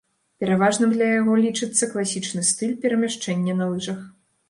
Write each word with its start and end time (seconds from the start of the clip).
Пераважным 0.43 0.89
для 0.95 1.09
яго 1.19 1.37
лічыцца 1.45 1.91
класічны 1.93 2.41
стыль 2.55 2.75
перамяшчэння 2.87 3.61
на 3.65 3.73
лыжах. 3.77 4.07